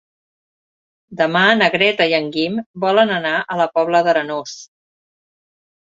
Demà 1.19 1.43
na 1.59 1.67
Greta 1.75 2.09
i 2.13 2.17
en 2.19 2.31
Guim 2.37 2.57
volen 2.87 3.15
anar 3.19 3.35
a 3.41 3.59
la 3.63 3.71
Pobla 3.77 4.05
d'Arenós. 4.09 4.57